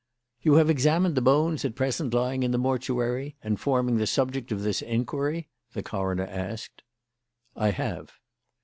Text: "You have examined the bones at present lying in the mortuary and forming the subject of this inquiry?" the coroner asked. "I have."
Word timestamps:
"You 0.41 0.55
have 0.55 0.71
examined 0.71 1.13
the 1.13 1.21
bones 1.21 1.63
at 1.63 1.75
present 1.75 2.11
lying 2.11 2.41
in 2.41 2.49
the 2.49 2.57
mortuary 2.57 3.35
and 3.43 3.59
forming 3.59 3.97
the 3.97 4.07
subject 4.07 4.51
of 4.51 4.63
this 4.63 4.81
inquiry?" 4.81 5.47
the 5.73 5.83
coroner 5.83 6.25
asked. 6.25 6.81
"I 7.55 7.69
have." 7.69 8.11